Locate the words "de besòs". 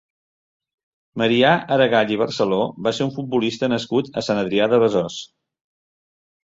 4.75-5.25